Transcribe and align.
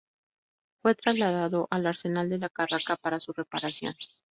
Fue 0.81 0.95
trasladado 0.95 1.67
al 1.69 1.85
Arsenal 1.85 2.27
de 2.27 2.39
la 2.39 2.49
Carraca 2.49 2.95
para 2.95 3.19
su 3.19 3.33
reparación. 3.33 3.93